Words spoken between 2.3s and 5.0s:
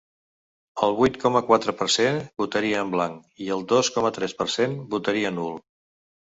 votaria en blanc i el dos coma tres per cent